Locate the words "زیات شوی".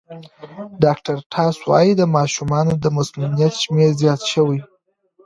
4.01-4.59